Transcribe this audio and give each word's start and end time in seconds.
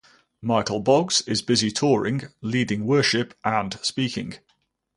Michael 0.41 0.79
Boggs 0.79 1.21
is 1.27 1.43
busy 1.43 1.69
touring, 1.69 2.23
leading 2.41 2.87
worship, 2.87 3.35
and 3.43 3.77
speaking. 3.83 4.39